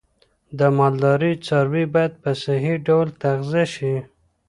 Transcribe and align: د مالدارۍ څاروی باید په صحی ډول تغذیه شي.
د 0.59 0.59
مالدارۍ 0.77 1.33
څاروی 1.45 1.85
باید 1.93 2.13
په 2.23 2.31
صحی 2.43 2.75
ډول 2.87 3.07
تغذیه 3.21 3.65
شي. 3.75 3.95